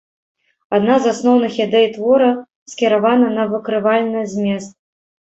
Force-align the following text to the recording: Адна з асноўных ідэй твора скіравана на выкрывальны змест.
Адна 0.75 0.93
з 1.01 1.09
асноўных 1.09 1.57
ідэй 1.65 1.83
твора 1.97 2.29
скіравана 2.73 3.27
на 3.35 3.43
выкрывальны 3.51 4.23
змест. 4.33 4.71